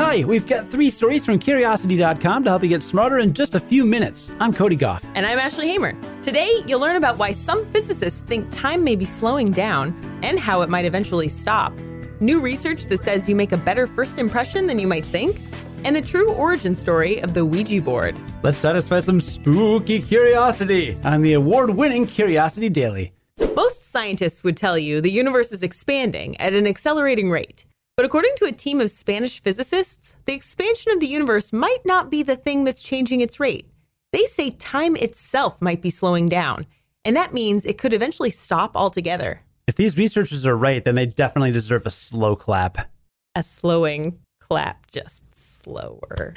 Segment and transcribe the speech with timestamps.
[0.00, 3.60] Hi, we've got three stories from Curiosity.com to help you get smarter in just a
[3.60, 4.32] few minutes.
[4.40, 5.04] I'm Cody Gough.
[5.14, 5.92] And I'm Ashley Hamer.
[6.22, 10.62] Today, you'll learn about why some physicists think time may be slowing down and how
[10.62, 11.74] it might eventually stop.
[12.18, 15.38] New research that says you make a better first impression than you might think,
[15.84, 18.16] and the true origin story of the Ouija board.
[18.42, 23.12] Let's satisfy some spooky curiosity on the award winning Curiosity Daily.
[23.54, 27.66] Most scientists would tell you the universe is expanding at an accelerating rate.
[28.00, 32.10] But according to a team of Spanish physicists, the expansion of the universe might not
[32.10, 33.68] be the thing that's changing its rate.
[34.10, 36.62] They say time itself might be slowing down,
[37.04, 39.42] and that means it could eventually stop altogether.
[39.66, 42.90] If these researchers are right, then they definitely deserve a slow clap.
[43.34, 46.32] A slowing clap, just slower.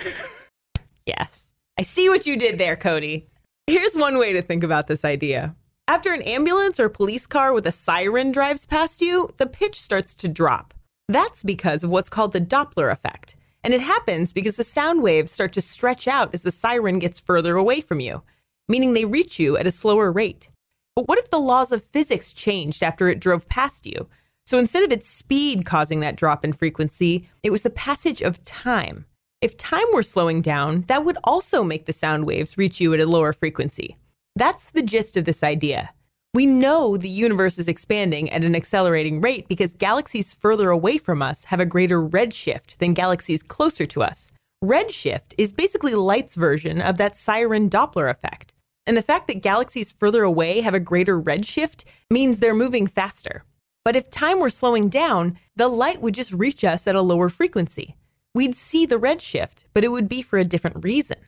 [1.06, 1.50] yes.
[1.80, 3.30] I see what you did there, Cody.
[3.68, 5.56] Here's one way to think about this idea.
[5.88, 10.14] After an ambulance or police car with a siren drives past you, the pitch starts
[10.16, 10.74] to drop.
[11.08, 13.36] That's because of what's called the Doppler effect.
[13.64, 17.20] And it happens because the sound waves start to stretch out as the siren gets
[17.20, 18.24] further away from you,
[18.68, 20.50] meaning they reach you at a slower rate.
[20.96, 24.08] But what if the laws of physics changed after it drove past you?
[24.46, 28.44] So instead of its speed causing that drop in frequency, it was the passage of
[28.44, 29.06] time.
[29.42, 33.00] If time were slowing down, that would also make the sound waves reach you at
[33.00, 33.98] a lower frequency.
[34.36, 35.92] That's the gist of this idea.
[36.36, 41.22] We know the universe is expanding at an accelerating rate because galaxies further away from
[41.22, 44.32] us have a greater redshift than galaxies closer to us.
[44.64, 48.52] Redshift is basically light's version of that siren Doppler effect.
[48.88, 53.44] And the fact that galaxies further away have a greater redshift means they're moving faster.
[53.86, 57.30] But if time were slowing down, the light would just reach us at a lower
[57.30, 57.96] frequency.
[58.34, 61.20] We'd see the redshift, but it would be for a different reason.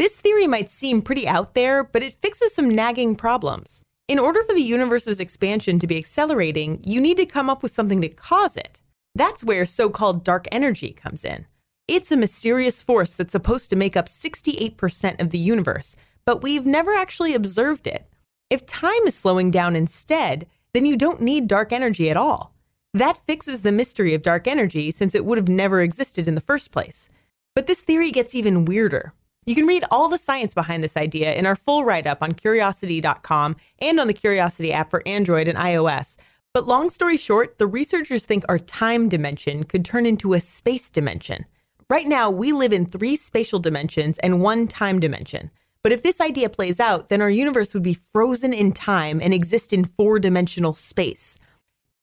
[0.00, 3.82] This theory might seem pretty out there, but it fixes some nagging problems.
[4.10, 7.72] In order for the universe's expansion to be accelerating, you need to come up with
[7.72, 8.80] something to cause it.
[9.14, 11.46] That's where so called dark energy comes in.
[11.86, 15.94] It's a mysterious force that's supposed to make up 68% of the universe,
[16.24, 18.08] but we've never actually observed it.
[18.50, 22.52] If time is slowing down instead, then you don't need dark energy at all.
[22.92, 26.40] That fixes the mystery of dark energy since it would have never existed in the
[26.40, 27.08] first place.
[27.54, 29.12] But this theory gets even weirder.
[29.50, 32.34] You can read all the science behind this idea in our full write up on
[32.34, 36.16] curiosity.com and on the Curiosity app for Android and iOS.
[36.54, 40.88] But long story short, the researchers think our time dimension could turn into a space
[40.88, 41.46] dimension.
[41.88, 45.50] Right now, we live in three spatial dimensions and one time dimension.
[45.82, 49.34] But if this idea plays out, then our universe would be frozen in time and
[49.34, 51.40] exist in four dimensional space.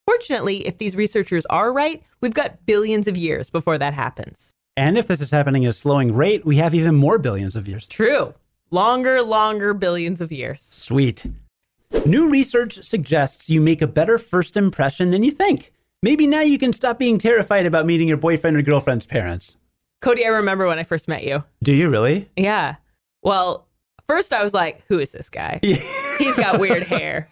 [0.05, 4.51] Fortunately, if these researchers are right, we've got billions of years before that happens.
[4.77, 7.67] And if this is happening at a slowing rate, we have even more billions of
[7.67, 7.87] years.
[7.87, 8.35] True.
[8.69, 10.61] Longer, longer billions of years.
[10.61, 11.25] Sweet.
[12.05, 15.73] New research suggests you make a better first impression than you think.
[16.03, 19.57] Maybe now you can stop being terrified about meeting your boyfriend or girlfriend's parents.
[19.99, 21.43] Cody, I remember when I first met you.
[21.63, 22.29] Do you really?
[22.35, 22.75] Yeah.
[23.23, 23.65] Well,
[24.07, 25.59] first I was like, who is this guy?
[25.63, 27.29] He's got weird hair.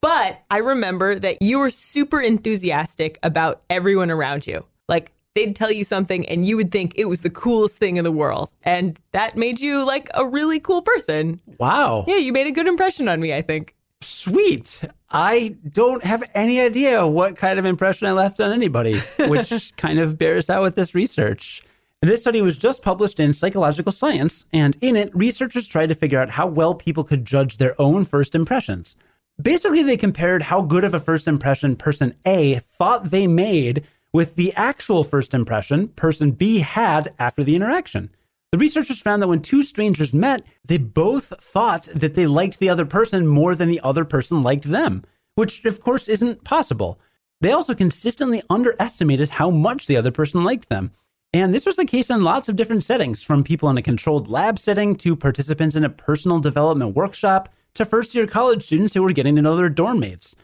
[0.00, 4.64] But I remember that you were super enthusiastic about everyone around you.
[4.88, 8.04] Like, they'd tell you something and you would think it was the coolest thing in
[8.04, 8.50] the world.
[8.64, 11.40] And that made you like a really cool person.
[11.58, 12.04] Wow.
[12.08, 13.74] Yeah, you made a good impression on me, I think.
[14.00, 14.82] Sweet.
[15.10, 18.98] I don't have any idea what kind of impression I left on anybody,
[19.28, 21.62] which kind of bears out with this research.
[22.02, 26.20] This study was just published in Psychological Science, and in it, researchers tried to figure
[26.20, 28.96] out how well people could judge their own first impressions.
[29.40, 33.86] Basically, they compared how good of a first impression person A thought they made
[34.16, 38.08] with the actual first impression person B had after the interaction.
[38.50, 42.70] The researchers found that when two strangers met, they both thought that they liked the
[42.70, 46.98] other person more than the other person liked them, which of course isn't possible.
[47.42, 50.92] They also consistently underestimated how much the other person liked them.
[51.34, 54.28] And this was the case in lots of different settings, from people in a controlled
[54.28, 59.02] lab setting to participants in a personal development workshop to first year college students who
[59.02, 60.34] were getting to know their dorm mates.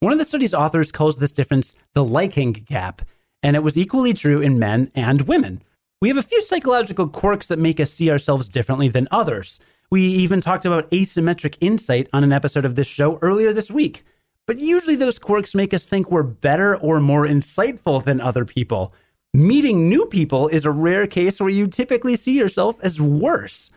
[0.00, 3.02] One of the study's authors calls this difference the liking gap,
[3.42, 5.60] and it was equally true in men and women.
[6.00, 9.58] We have a few psychological quirks that make us see ourselves differently than others.
[9.90, 14.04] We even talked about asymmetric insight on an episode of this show earlier this week.
[14.46, 18.94] But usually those quirks make us think we're better or more insightful than other people.
[19.34, 23.72] Meeting new people is a rare case where you typically see yourself as worse.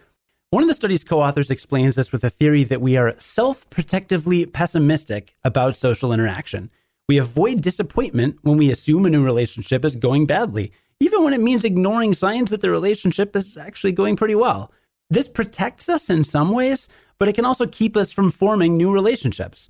[0.51, 3.69] One of the study's co authors explains this with a theory that we are self
[3.69, 6.69] protectively pessimistic about social interaction.
[7.07, 11.39] We avoid disappointment when we assume a new relationship is going badly, even when it
[11.39, 14.73] means ignoring signs that the relationship is actually going pretty well.
[15.09, 18.91] This protects us in some ways, but it can also keep us from forming new
[18.91, 19.69] relationships.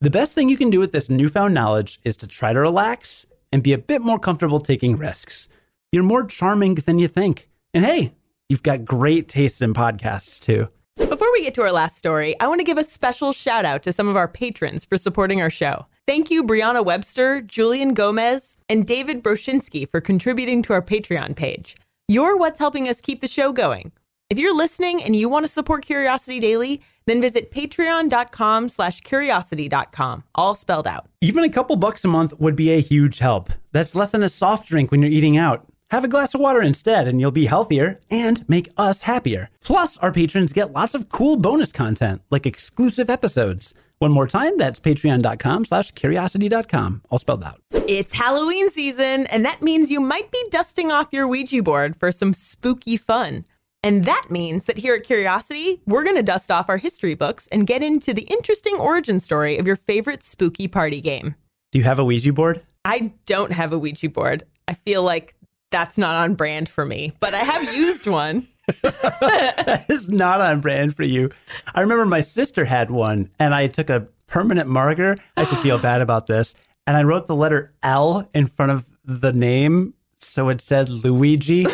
[0.00, 3.26] The best thing you can do with this newfound knowledge is to try to relax
[3.52, 5.48] and be a bit more comfortable taking risks.
[5.92, 7.48] You're more charming than you think.
[7.72, 8.16] And hey,
[8.48, 10.68] you've got great taste in podcasts too.
[10.96, 13.82] Before we get to our last story, I want to give a special shout out
[13.82, 15.86] to some of our patrons for supporting our show.
[16.06, 21.76] Thank you, Brianna Webster, Julian Gomez, and David Broshinsky for contributing to our Patreon page.
[22.08, 23.92] You're what's helping us keep the show going.
[24.30, 30.24] If you're listening and you want to support Curiosity Daily, then visit patreon.com slash curiosity.com,
[30.34, 31.06] all spelled out.
[31.20, 33.50] Even a couple bucks a month would be a huge help.
[33.72, 35.66] That's less than a soft drink when you're eating out.
[35.90, 39.50] Have a glass of water instead, and you'll be healthier and make us happier.
[39.62, 43.72] Plus, our patrons get lots of cool bonus content, like exclusive episodes.
[44.00, 47.60] One more time, that's patreon.com slash curiosity.com, all spelled out.
[47.88, 52.10] It's Halloween season, and that means you might be dusting off your Ouija board for
[52.10, 53.44] some spooky fun.
[53.84, 57.46] And that means that here at Curiosity, we're going to dust off our history books
[57.52, 61.36] and get into the interesting origin story of your favorite spooky party game.
[61.70, 62.62] Do you have a Ouija board?
[62.84, 64.42] I don't have a Ouija board.
[64.68, 65.35] I feel like
[65.70, 68.48] that's not on brand for me, but I have used one.
[68.82, 71.30] that is not on brand for you.
[71.74, 75.16] I remember my sister had one, and I took a permanent marker.
[75.36, 76.54] I should feel bad about this.
[76.86, 79.94] And I wrote the letter L in front of the name.
[80.20, 81.66] So it said Luigi.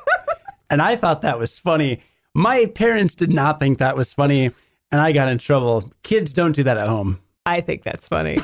[0.70, 2.00] and I thought that was funny.
[2.34, 4.52] My parents did not think that was funny,
[4.92, 5.90] and I got in trouble.
[6.02, 7.18] Kids don't do that at home.
[7.44, 8.38] I think that's funny.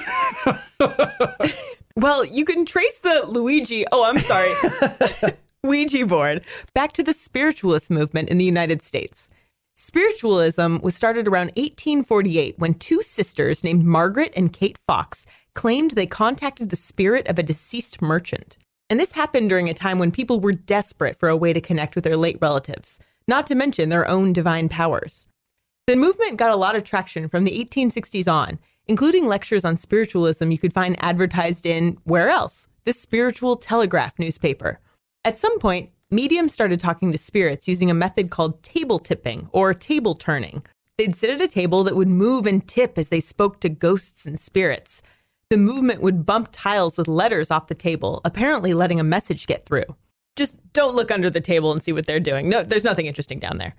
[1.97, 3.85] well, you can trace the Luigi.
[3.91, 5.33] Oh, I'm sorry.
[5.65, 6.43] Ouija board
[6.75, 9.29] back to the spiritualist movement in the United States.
[9.75, 16.07] Spiritualism was started around 1848 when two sisters named Margaret and Kate Fox claimed they
[16.07, 18.57] contacted the spirit of a deceased merchant.
[18.89, 21.95] And this happened during a time when people were desperate for a way to connect
[21.95, 25.29] with their late relatives, not to mention their own divine powers.
[25.87, 30.51] The movement got a lot of traction from the 1860s on, including lectures on spiritualism
[30.51, 32.69] you could find advertised in where else?
[32.85, 34.81] The Spiritual Telegraph newspaper.
[35.25, 39.75] At some point, mediums started talking to spirits using a method called table tipping or
[39.75, 40.63] table turning.
[40.99, 44.25] They'd sit at a table that would move and tip as they spoke to ghosts
[44.25, 45.03] and spirits.
[45.51, 49.67] The movement would bump tiles with letters off the table, apparently letting a message get
[49.67, 49.85] through.
[50.37, 52.49] Just don't look under the table and see what they're doing.
[52.49, 53.75] No, there's nothing interesting down there.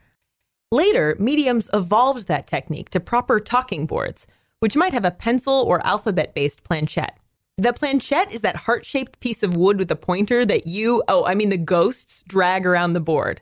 [0.71, 4.27] Later, mediums evolved that technique to proper talking boards,
[4.59, 7.19] which might have a pencil or alphabet based planchette.
[7.57, 11.25] The planchette is that heart shaped piece of wood with a pointer that you, oh,
[11.25, 13.41] I mean, the ghosts drag around the board.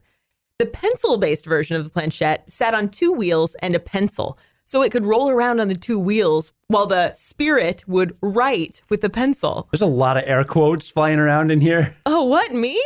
[0.58, 4.82] The pencil based version of the planchette sat on two wheels and a pencil, so
[4.82, 9.10] it could roll around on the two wheels while the spirit would write with the
[9.10, 9.68] pencil.
[9.72, 11.98] There's a lot of air quotes flying around in here.
[12.06, 12.82] Oh, what, me?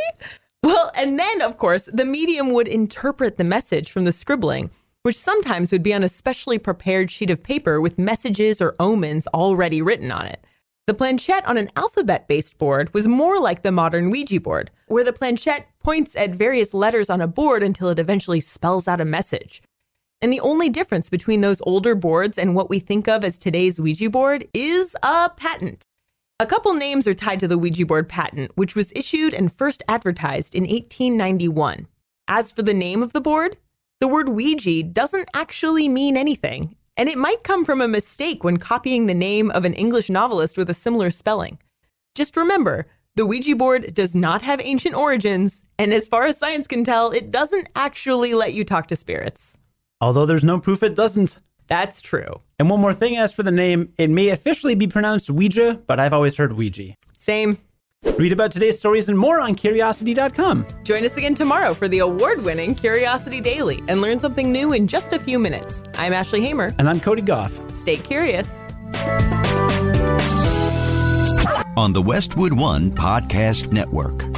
[0.63, 4.71] Well, and then, of course, the medium would interpret the message from the scribbling,
[5.04, 9.28] which sometimes would be on a specially prepared sheet of paper with messages or omens
[9.28, 10.46] already written on it.
[10.88, 15.04] The planchette on an alphabet based board was more like the modern Ouija board, where
[15.04, 19.06] the planchette points at various letters on a board until it eventually spells out a
[19.06, 19.62] message.
[20.22, 23.80] And the only difference between those older boards and what we think of as today's
[23.80, 25.84] Ouija board is a patent.
[26.40, 29.84] A couple names are tied to the Ouija board patent, which was issued and first
[29.88, 31.88] advertised in 1891.
[32.28, 33.57] As for the name of the board,
[34.00, 38.57] the word Ouija doesn't actually mean anything, and it might come from a mistake when
[38.57, 41.60] copying the name of an English novelist with a similar spelling.
[42.16, 46.66] Just remember, the Ouija board does not have ancient origins, and as far as science
[46.66, 49.58] can tell, it doesn't actually let you talk to spirits.
[50.00, 51.38] Although there's no proof it doesn't.
[51.68, 52.39] That's true.
[52.58, 56.00] And one more thing as for the name, it may officially be pronounced Ouija, but
[56.00, 56.96] I've always heard Ouija.
[57.18, 57.58] Same.
[58.06, 60.65] Read about today's stories and more on curiosity.com.
[60.84, 64.88] Join us again tomorrow for the award winning Curiosity Daily and learn something new in
[64.88, 65.84] just a few minutes.
[65.96, 66.74] I'm Ashley Hamer.
[66.79, 67.51] And I'm Cody Gough.
[67.75, 68.63] Stay curious.
[71.77, 74.28] On the Westwood One Podcast Network.